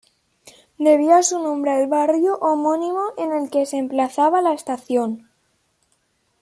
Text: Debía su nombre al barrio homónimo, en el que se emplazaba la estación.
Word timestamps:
Debía 0.79 1.21
su 1.21 1.37
nombre 1.37 1.73
al 1.73 1.85
barrio 1.85 2.33
homónimo, 2.39 3.13
en 3.19 3.33
el 3.33 3.51
que 3.51 3.67
se 3.67 3.77
emplazaba 3.77 4.41
la 4.41 4.51
estación. 4.51 5.29